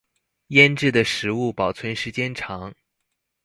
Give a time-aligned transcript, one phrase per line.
[0.49, 2.73] 醃制的食物保存時間長